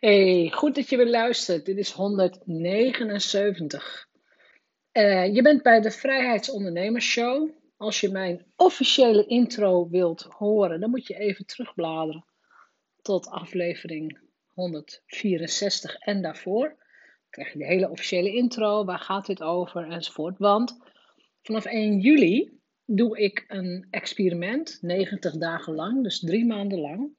[0.00, 1.66] Hey, goed dat je weer luistert.
[1.66, 4.08] Dit is 179.
[4.92, 7.50] Eh, je bent bij de Vrijheidsondernemers Show.
[7.76, 12.24] Als je mijn officiële intro wilt horen, dan moet je even terugbladeren
[13.02, 16.68] tot aflevering 164 en daarvoor.
[16.68, 16.76] Dan
[17.30, 20.38] krijg je de hele officiële intro, waar gaat dit over enzovoort.
[20.38, 20.78] Want
[21.42, 27.18] vanaf 1 juli doe ik een experiment, 90 dagen lang, dus drie maanden lang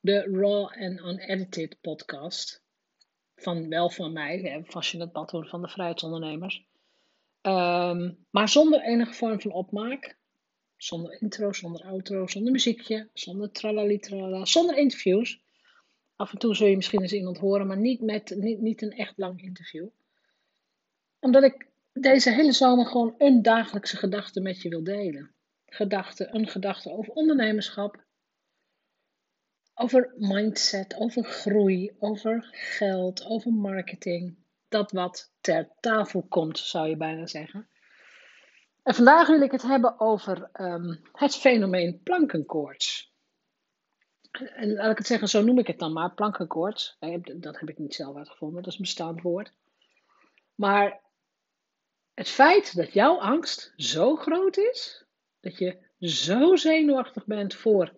[0.00, 2.62] de Raw and Unedited podcast.
[3.36, 6.66] Van wel van mij, Fascinate Badhoorn van de Vrijheidsondernemers.
[7.42, 10.16] Um, maar zonder enige vorm van opmaak.
[10.76, 15.40] Zonder intro, zonder outro, zonder muziekje, zonder tralalitrala, zonder interviews.
[16.16, 18.92] Af en toe zul je misschien eens iemand horen, maar niet, met, niet, niet een
[18.92, 19.86] echt lang interview.
[21.20, 25.30] Omdat ik deze hele zomer gewoon een dagelijkse gedachte met je wil delen.
[25.66, 28.06] Gedachte, een gedachte over ondernemerschap,
[29.78, 34.36] over mindset, over groei, over geld, over marketing.
[34.68, 37.68] Dat wat ter tafel komt, zou je bijna zeggen.
[38.82, 43.12] En vandaag wil ik het hebben over um, het fenomeen plankenkoorts.
[44.30, 46.96] En laat ik het zeggen, zo noem ik het dan maar, plankenkoorts.
[47.36, 49.52] Dat heb ik niet zelf uitgevonden, dat is een bestaand woord.
[50.54, 51.00] Maar
[52.14, 55.04] het feit dat jouw angst zo groot is,
[55.40, 57.97] dat je zo zenuwachtig bent voor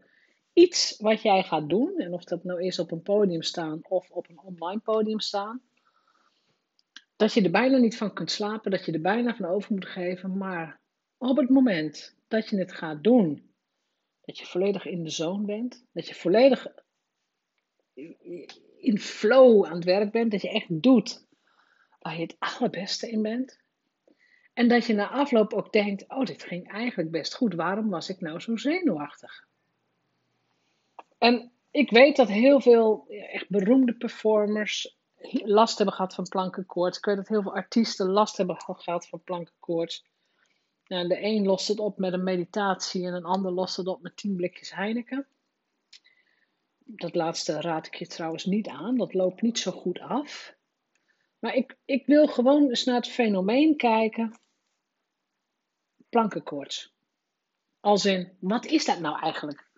[0.52, 4.10] iets wat jij gaat doen, en of dat nou is op een podium staan of
[4.10, 5.62] op een online podium staan,
[7.16, 9.86] dat je er bijna niet van kunt slapen, dat je er bijna van over moet
[9.86, 10.80] geven, maar
[11.18, 13.52] op het moment dat je het gaat doen,
[14.24, 16.66] dat je volledig in de zone bent, dat je volledig
[18.76, 21.26] in flow aan het werk bent, dat je echt doet
[21.98, 23.60] waar je het allerbeste in bent.
[24.52, 27.54] En dat je na afloop ook denkt: oh, dit ging eigenlijk best goed.
[27.54, 29.48] Waarom was ik nou zo zenuwachtig?
[31.20, 34.98] En ik weet dat heel veel echt beroemde performers
[35.44, 36.98] last hebben gehad van plankenkoorts.
[36.98, 40.04] Ik weet dat heel veel artiesten last hebben gehad van plankenkoorts.
[40.86, 44.02] Nou, de een lost het op met een meditatie en een ander lost het op
[44.02, 45.26] met tien blikjes Heineken.
[46.78, 48.96] Dat laatste raad ik je trouwens niet aan.
[48.96, 50.54] Dat loopt niet zo goed af.
[51.38, 54.38] Maar ik, ik wil gewoon eens naar het fenomeen kijken.
[56.08, 56.92] Plankenkoorts.
[57.80, 59.69] Als in, wat is dat nou eigenlijk?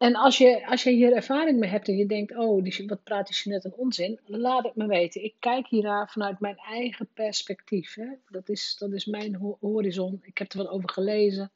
[0.00, 3.02] En als je, als je hier ervaring mee hebt en je denkt, oh, die, wat
[3.02, 5.24] praat die net een onzin, laat het me weten.
[5.24, 7.94] Ik kijk hiernaar vanuit mijn eigen perspectief.
[7.94, 8.06] Hè?
[8.28, 10.20] Dat, is, dat is mijn horizon.
[10.22, 11.52] Ik heb er wat over gelezen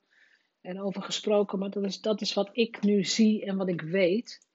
[0.60, 3.80] en over gesproken, maar dat is, dat is wat ik nu zie en wat ik
[3.80, 4.46] weet.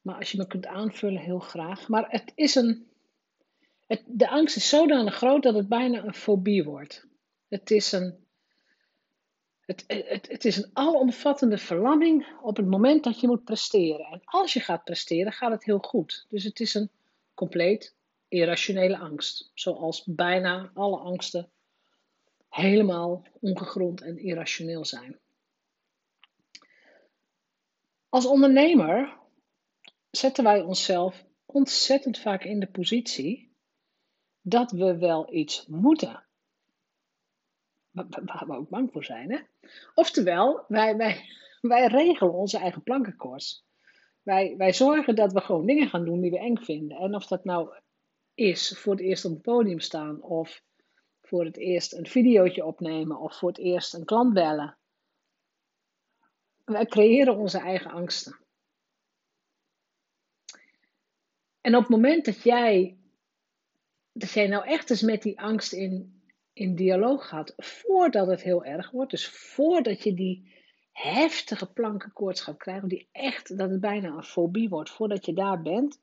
[0.00, 1.88] Maar als je me kunt aanvullen, heel graag.
[1.88, 2.88] Maar het is een.
[3.86, 7.06] Het, de angst is zodanig groot dat het bijna een fobie wordt.
[7.48, 8.23] Het is een
[9.66, 14.06] het, het, het is een alomvattende verlamming op het moment dat je moet presteren.
[14.06, 16.26] En als je gaat presteren, gaat het heel goed.
[16.28, 16.90] Dus het is een
[17.34, 17.94] compleet
[18.28, 19.50] irrationele angst.
[19.54, 21.50] Zoals bijna alle angsten
[22.48, 25.18] helemaal ongegrond en irrationeel zijn.
[28.08, 29.18] Als ondernemer
[30.10, 33.52] zetten wij onszelf ontzettend vaak in de positie
[34.40, 36.23] dat we wel iets moeten
[37.94, 39.30] waar we ook bang voor zijn.
[39.30, 39.38] Hè?
[39.94, 41.24] Oftewel, wij, wij,
[41.60, 43.64] wij regelen onze eigen plankenkoers.
[44.22, 46.96] Wij, wij zorgen dat we gewoon dingen gaan doen die we eng vinden.
[46.96, 47.74] En of dat nou
[48.34, 50.62] is voor het eerst op het podium staan, of
[51.22, 54.78] voor het eerst een videootje opnemen, of voor het eerst een klant bellen.
[56.64, 58.38] Wij creëren onze eigen angsten.
[61.60, 62.98] En op het moment dat jij,
[64.12, 66.13] dat jij nou echt eens met die angst in,
[66.54, 69.10] in dialoog gaat voordat het heel erg wordt.
[69.10, 70.52] Dus voordat je die
[70.92, 75.62] heftige plankenkoorts gaat krijgen, die echt, dat het bijna een fobie wordt, voordat je daar
[75.62, 76.00] bent,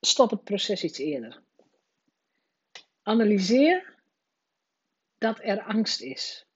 [0.00, 1.42] stop het proces iets eerder.
[3.02, 3.94] Analyseer
[5.18, 6.46] dat er angst is.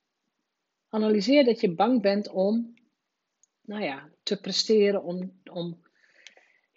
[0.89, 2.73] Analyseer dat je bang bent om,
[3.61, 5.83] nou ja, te presteren, om, om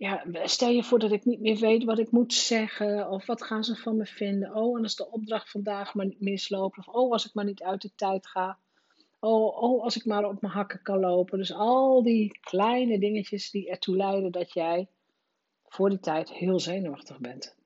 [0.03, 3.11] ja, stel je voor dat ik niet meer weet wat ik moet zeggen.
[3.11, 4.55] Of wat gaan ze van me vinden.
[4.55, 6.79] Oh, en als de opdracht vandaag maar niet misloopt.
[6.79, 8.59] Of oh, als ik maar niet uit de tijd ga.
[9.19, 11.39] Oh, oh, als ik maar op mijn hakken kan lopen.
[11.39, 14.89] Dus al die kleine dingetjes die ertoe leiden dat jij
[15.67, 17.57] voor die tijd heel zenuwachtig bent.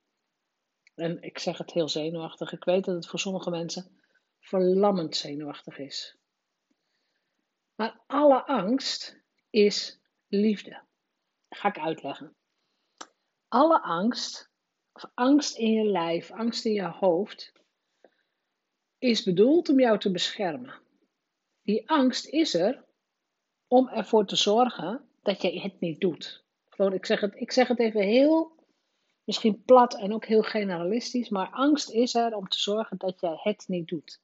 [0.95, 2.53] En ik zeg het heel zenuwachtig.
[2.53, 3.99] Ik weet dat het voor sommige mensen
[4.41, 6.17] verlammend zenuwachtig is.
[7.75, 10.85] Maar alle angst is liefde
[11.49, 12.37] ga ik uitleggen.
[13.49, 14.51] Alle angst,
[14.93, 17.53] of angst in je lijf, angst in je hoofd,
[18.99, 20.75] is bedoeld om jou te beschermen.
[21.63, 22.85] Die angst is er
[23.69, 26.45] om ervoor te zorgen dat je het niet doet.
[26.69, 28.53] Gewoon, ik zeg het, ik zeg het even heel,
[29.25, 33.41] misschien plat en ook heel generalistisch, maar angst is er om te zorgen dat jij
[33.43, 34.21] het niet doet.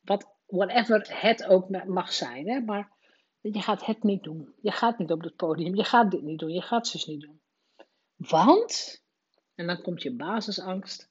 [0.00, 2.60] Wat, whatever het ook mag zijn, hè?
[2.60, 2.95] maar
[3.52, 4.54] je gaat het niet doen.
[4.60, 7.20] Je gaat niet op het podium, je gaat dit niet doen, je gaat zus niet
[7.20, 7.40] doen.
[8.16, 9.02] Want,
[9.54, 11.10] en dan komt je basisangst,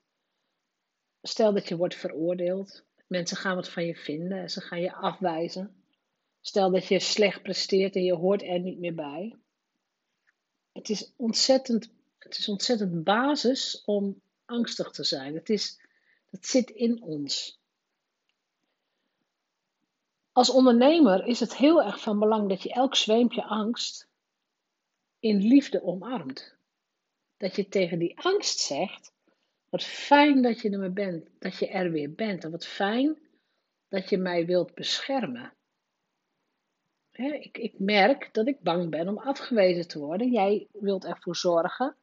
[1.21, 4.93] stel dat je wordt veroordeeld, mensen gaan wat van je vinden en ze gaan je
[4.93, 5.83] afwijzen.
[6.41, 9.35] Stel dat je slecht presteert en je hoort er niet meer bij.
[10.71, 15.35] Het is ontzettend, het is ontzettend basis om angstig te zijn.
[15.35, 15.79] Het, is,
[16.29, 17.59] het zit in ons.
[20.35, 24.07] Als ondernemer is het heel erg van belang dat je elk zweempje angst
[25.19, 26.55] in liefde omarmt.
[27.37, 29.13] Dat je tegen die angst zegt:
[29.69, 32.43] Wat fijn dat je er bent, dat je er weer bent.
[32.43, 33.17] En wat fijn
[33.87, 35.53] dat je mij wilt beschermen
[37.23, 40.31] ik, ik merk dat ik bang ben om afgewezen te worden.
[40.31, 41.95] Jij wilt ervoor zorgen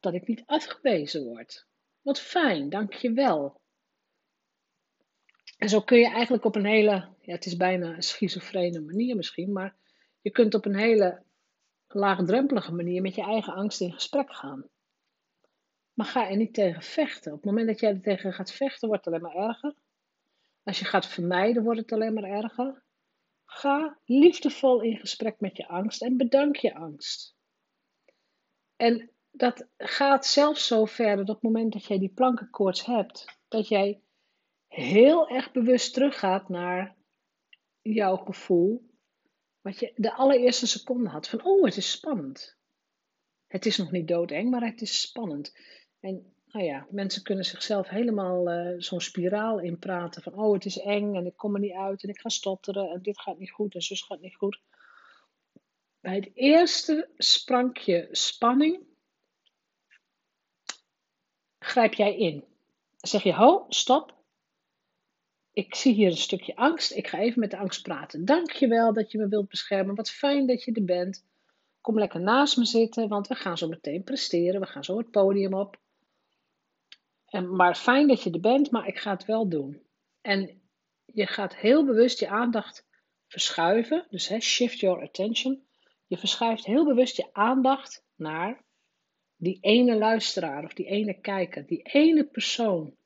[0.00, 1.66] dat ik niet afgewezen word.
[2.02, 3.60] Wat fijn, dank je wel.
[5.58, 9.16] En zo kun je eigenlijk op een hele, ja, het is bijna een schizofrene manier
[9.16, 9.76] misschien, maar
[10.20, 11.22] je kunt op een hele
[11.88, 14.68] laagdrempelige manier met je eigen angst in gesprek gaan.
[15.92, 17.32] Maar ga er niet tegen vechten.
[17.32, 19.74] Op het moment dat jij er tegen gaat vechten, wordt het alleen maar erger.
[20.62, 22.82] Als je gaat vermijden, wordt het alleen maar erger.
[23.44, 27.36] Ga liefdevol in gesprek met je angst en bedank je angst.
[28.76, 33.38] En dat gaat zelfs zo ver dat op het moment dat jij die plankenkoorts hebt,
[33.48, 34.00] dat jij
[34.68, 36.96] heel erg bewust teruggaat naar
[37.92, 38.90] jouw gevoel,
[39.60, 42.56] wat je de allereerste seconde had van, oh, het is spannend.
[43.46, 45.58] Het is nog niet doodeng, maar het is spannend.
[46.00, 50.78] En nou ja, mensen kunnen zichzelf helemaal uh, zo'n spiraal inpraten van oh het is
[50.78, 53.50] eng en ik kom er niet uit en ik ga stotteren en dit gaat niet
[53.50, 54.60] goed en zus gaat niet goed.
[56.00, 58.82] Bij het eerste sprankje spanning
[61.58, 62.44] grijp jij in.
[62.96, 64.23] Zeg je ho, stop.
[65.54, 66.92] Ik zie hier een stukje angst.
[66.92, 68.24] Ik ga even met de angst praten.
[68.24, 69.94] Dank je wel dat je me wilt beschermen.
[69.94, 71.24] Wat fijn dat je er bent.
[71.80, 74.60] Kom lekker naast me zitten, want we gaan zo meteen presteren.
[74.60, 75.80] We gaan zo het podium op.
[77.26, 79.82] En, maar fijn dat je er bent, maar ik ga het wel doen.
[80.20, 80.62] En
[81.04, 82.86] je gaat heel bewust je aandacht
[83.26, 84.06] verschuiven.
[84.10, 85.62] Dus shift your attention.
[86.06, 88.64] Je verschuift heel bewust je aandacht naar
[89.36, 92.96] die ene luisteraar of die ene kijker, die ene persoon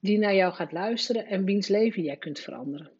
[0.00, 2.92] die naar jou gaat luisteren en wiens leven jij kunt veranderen.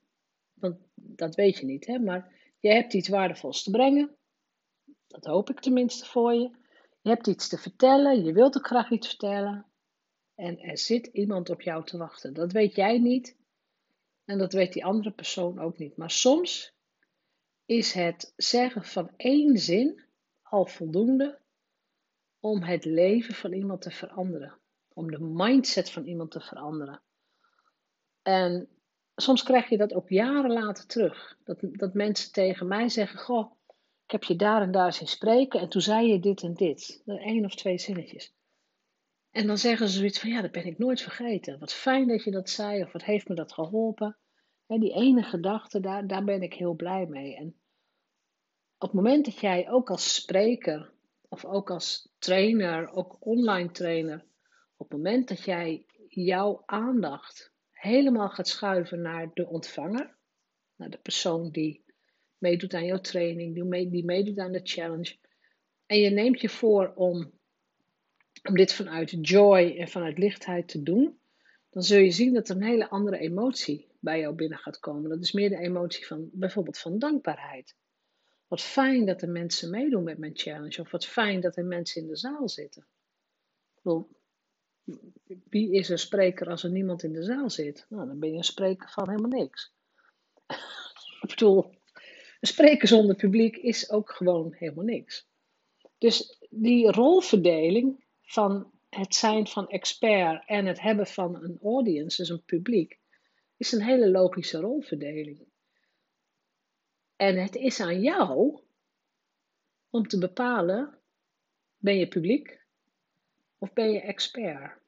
[0.54, 1.98] Want dat weet je niet, hè?
[1.98, 4.16] maar je hebt iets waardevols te brengen.
[5.06, 6.56] Dat hoop ik tenminste voor je.
[7.00, 9.66] Je hebt iets te vertellen, je wilt ook graag iets vertellen.
[10.34, 12.34] En er zit iemand op jou te wachten.
[12.34, 13.36] Dat weet jij niet.
[14.24, 15.96] En dat weet die andere persoon ook niet.
[15.96, 16.74] Maar soms
[17.64, 20.02] is het zeggen van één zin
[20.42, 21.38] al voldoende
[22.40, 24.58] om het leven van iemand te veranderen.
[24.98, 27.02] Om de mindset van iemand te veranderen.
[28.22, 28.68] En
[29.14, 31.38] soms krijg je dat ook jaren later terug.
[31.44, 33.52] Dat, dat mensen tegen mij zeggen: Goh,
[34.04, 37.02] ik heb je daar en daar zien spreken en toen zei je dit en dit.
[37.04, 38.34] Eén of twee zinnetjes.
[39.30, 41.58] En dan zeggen ze zoiets van, ja, dat ben ik nooit vergeten.
[41.58, 44.16] Wat fijn dat je dat zei, of wat heeft me dat geholpen.
[44.66, 47.36] En die ene gedachte, daar, daar ben ik heel blij mee.
[47.36, 47.46] En
[48.78, 50.92] op het moment dat jij ook als spreker,
[51.28, 54.26] of ook als trainer, ook online trainer,
[54.78, 60.16] op het moment dat jij jouw aandacht helemaal gaat schuiven naar de ontvanger,
[60.76, 61.84] naar de persoon die
[62.38, 65.16] meedoet aan jouw training, die, mee, die meedoet aan de challenge.
[65.86, 67.32] En je neemt je voor om,
[68.48, 71.18] om dit vanuit joy en vanuit lichtheid te doen.
[71.70, 75.10] Dan zul je zien dat er een hele andere emotie bij jou binnen gaat komen.
[75.10, 77.76] Dat is meer de emotie van bijvoorbeeld van dankbaarheid.
[78.46, 80.80] Wat fijn dat er mensen meedoen met mijn challenge.
[80.80, 82.86] Of wat fijn dat er mensen in de zaal zitten.
[85.48, 87.86] Wie is een spreker als er niemand in de zaal zit?
[87.88, 89.72] Nou, dan ben je een spreker van helemaal niks.
[91.20, 91.64] Ik bedoel,
[92.40, 95.28] een spreker zonder publiek is ook gewoon helemaal niks.
[95.98, 102.30] Dus die rolverdeling van het zijn van expert en het hebben van een audience, dus
[102.30, 102.98] een publiek,
[103.56, 105.46] is een hele logische rolverdeling.
[107.16, 108.60] En het is aan jou
[109.90, 110.98] om te bepalen:
[111.76, 112.66] ben je publiek
[113.58, 114.80] of ben je expert?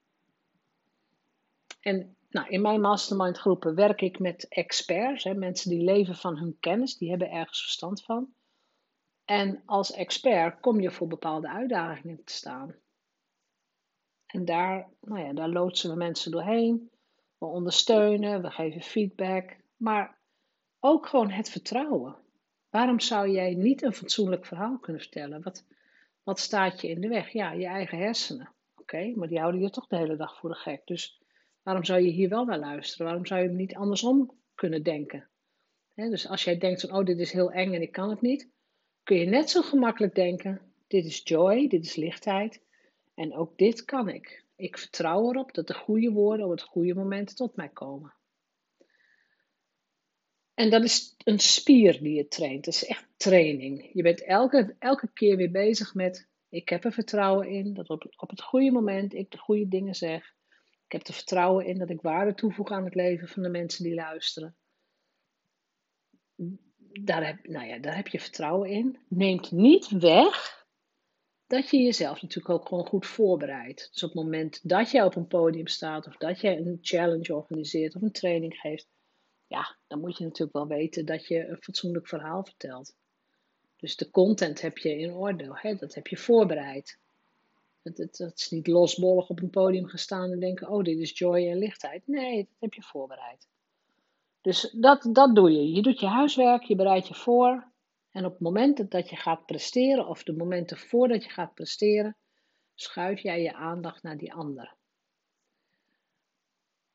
[1.81, 6.39] En nou, in mijn mastermind groepen werk ik met experts, hè, mensen die leven van
[6.39, 8.35] hun kennis, die hebben ergens verstand van.
[9.25, 12.75] En als expert kom je voor bepaalde uitdagingen te staan.
[14.27, 16.91] En daar, nou ja, daar loodsen we mensen doorheen.
[17.39, 20.19] We ondersteunen, we geven feedback, maar
[20.81, 22.17] ook gewoon het vertrouwen.
[22.69, 25.43] Waarom zou jij niet een fatsoenlijk verhaal kunnen vertellen?
[25.43, 25.65] Wat,
[26.23, 27.29] wat staat je in de weg?
[27.33, 28.55] Ja, je eigen hersenen.
[28.93, 30.87] Oké, maar die houden je toch de hele dag voor de gek.
[30.87, 31.21] Dus
[31.63, 33.07] waarom zou je hier wel naar luisteren?
[33.07, 35.29] Waarom zou je hem niet andersom kunnen denken?
[35.95, 38.49] dus als jij denkt van, oh, dit is heel eng en ik kan het niet,
[39.03, 42.63] kun je net zo gemakkelijk denken, dit is joy, dit is lichtheid
[43.15, 44.45] en ook dit kan ik.
[44.57, 48.15] Ik vertrouw erop dat de goede woorden op het goede moment tot mij komen.
[50.55, 52.65] En dat is een spier die je traint.
[52.65, 53.91] Dat is echt training.
[53.93, 58.15] Je bent elke, elke keer weer bezig met: ik heb er vertrouwen in dat op,
[58.17, 60.35] op het goede moment ik de goede dingen zeg.
[60.85, 63.85] Ik heb er vertrouwen in dat ik waarde toevoeg aan het leven van de mensen
[63.85, 64.57] die luisteren.
[67.03, 68.99] Daar heb, nou ja, daar heb je vertrouwen in.
[69.09, 70.67] Neemt niet weg
[71.47, 73.89] dat je jezelf natuurlijk ook gewoon goed voorbereidt.
[73.93, 77.35] Dus op het moment dat jij op een podium staat, of dat jij een challenge
[77.35, 78.89] organiseert of een training geeft,
[79.47, 82.95] ja, dan moet je natuurlijk wel weten dat je een fatsoenlijk verhaal vertelt.
[83.81, 85.75] Dus de content heb je in orde, hè?
[85.75, 86.99] dat heb je voorbereid.
[87.83, 91.59] Het, is niet losbollig op een podium gestaan en denken, oh dit is joy en
[91.59, 92.03] lichtheid.
[92.07, 93.49] Nee, dat heb je voorbereid.
[94.41, 95.73] Dus dat, dat doe je.
[95.73, 97.69] Je doet je huiswerk, je bereidt je voor.
[98.13, 102.17] En op het moment dat je gaat presteren, of de momenten voordat je gaat presteren,
[102.75, 104.75] schuif jij je aandacht naar die ander.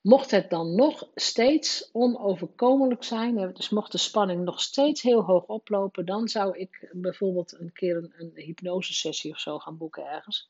[0.05, 5.45] Mocht het dan nog steeds onoverkomelijk zijn, dus mocht de spanning nog steeds heel hoog
[5.45, 10.49] oplopen, dan zou ik bijvoorbeeld een keer een, hypnosesessie of zo gaan boeken ergens.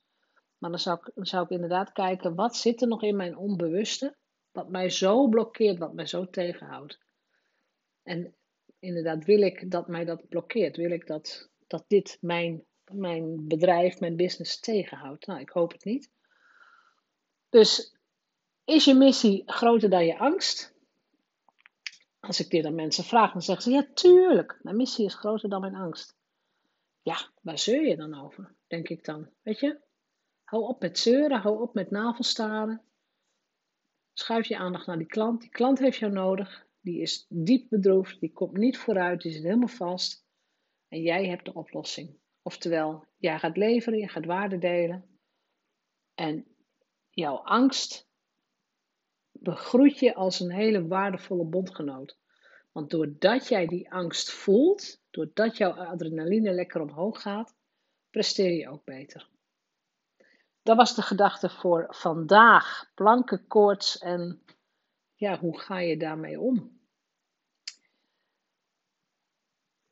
[0.57, 3.37] Maar dan zou, ik, dan zou ik inderdaad kijken, wat zit er nog in mijn
[3.37, 4.15] onbewuste,
[4.51, 6.99] wat mij zo blokkeert, wat mij zo tegenhoudt.
[8.03, 8.35] En
[8.79, 10.77] inderdaad, wil ik dat mij dat blokkeert?
[10.77, 15.27] Wil ik dat, dat dit mijn, mijn bedrijf, mijn business tegenhoudt?
[15.27, 16.09] Nou, ik hoop het niet.
[17.49, 17.94] Dus
[18.65, 20.73] is je missie groter dan je angst?
[22.19, 25.49] Als ik dit aan mensen vraag, dan zeggen ze: Ja, tuurlijk, mijn missie is groter
[25.49, 26.17] dan mijn angst.
[27.01, 28.55] Ja, waar zeur je dan over?
[28.67, 29.29] Denk ik dan.
[29.41, 29.83] Weet je?
[30.43, 32.81] Hou op met zeuren, hou op met navelstaren.
[34.13, 35.41] Schuif je aandacht naar die klant.
[35.41, 36.65] Die klant heeft jou nodig.
[36.81, 40.25] Die is diep bedroefd, die komt niet vooruit, die zit helemaal vast.
[40.87, 42.17] En jij hebt de oplossing.
[42.41, 45.19] Oftewel, jij gaat leveren, je gaat waarde delen.
[46.13, 46.47] En
[47.09, 48.09] jouw angst
[49.45, 52.17] begroet je als een hele waardevolle bondgenoot.
[52.71, 57.55] Want doordat jij die angst voelt, doordat jouw adrenaline lekker omhoog gaat,
[58.09, 59.29] presteer je ook beter.
[60.63, 62.91] Dat was de gedachte voor vandaag.
[62.95, 64.41] Plankenkoorts en
[65.15, 66.79] ja, hoe ga je daarmee om?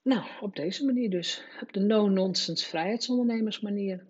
[0.02, 1.44] Nou, op deze manier dus.
[1.62, 4.08] Op de no-nonsense vrijheidsondernemersmanier.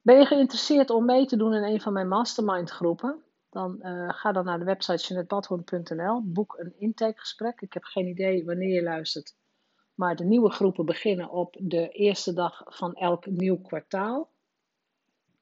[0.00, 3.25] Ben je geïnteresseerd om mee te doen in een van mijn mastermind groepen?
[3.50, 6.22] Dan uh, ga dan naar de website jeanettebadhoorn.nl.
[6.24, 7.60] Boek een intakegesprek.
[7.60, 9.36] Ik heb geen idee wanneer je luistert.
[9.94, 14.30] Maar de nieuwe groepen beginnen op de eerste dag van elk nieuw kwartaal.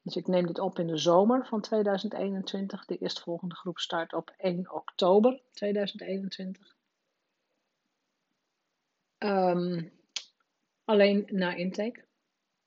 [0.03, 2.85] Dus ik neem dit op in de zomer van 2021.
[2.85, 6.77] De eerstvolgende groep start op 1 oktober 2021.
[9.19, 9.89] Um, ehm,
[10.85, 12.05] alleen na intake.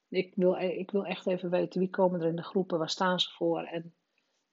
[0.10, 3.20] Ik wil, ik wil echt even weten wie komen er in de groepen, waar staan
[3.20, 3.94] ze voor en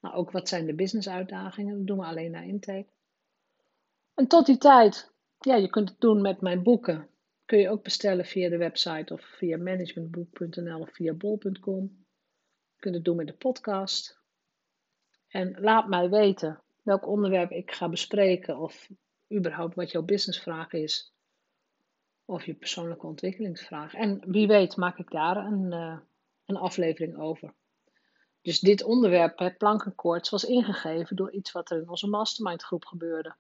[0.04, 1.76] maar ook wat zijn de business uitdagingen.
[1.76, 2.92] Dat doen we alleen naar intake.
[4.14, 7.08] En tot die tijd, ja, je kunt het doen met mijn boeken.
[7.44, 12.06] Kun je ook bestellen via de website of via managementboek.nl of via bol.com.
[12.74, 14.22] Je kunt het doen met de podcast.
[15.28, 18.90] En laat mij weten welk onderwerp ik ga bespreken of
[19.34, 21.14] überhaupt wat jouw businessvraag is.
[22.24, 23.94] Of je persoonlijke ontwikkelingsvraag.
[23.94, 25.98] En wie weet maak ik daar een, uh,
[26.44, 27.54] een aflevering over.
[28.44, 32.84] Dus dit onderwerp, het plankenkoorts, was ingegeven door iets wat er in onze mastermind groep
[32.84, 33.34] gebeurde.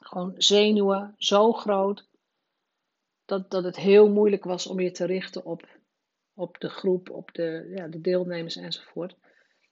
[0.00, 2.08] Gewoon zenuwen, zo groot,
[3.24, 5.68] dat, dat het heel moeilijk was om je te richten op,
[6.34, 9.16] op de groep, op de, ja, de deelnemers enzovoort.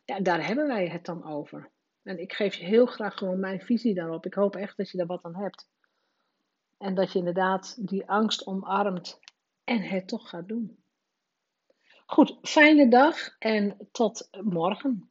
[0.04, 1.70] Ja, daar hebben wij het dan over.
[2.02, 4.26] En ik geef je heel graag gewoon mijn visie daarop.
[4.26, 5.68] Ik hoop echt dat je daar wat aan hebt.
[6.78, 9.20] En dat je inderdaad die angst omarmt
[9.64, 10.83] en het toch gaat doen.
[12.06, 15.08] Goed, fijne dag en tot morgen.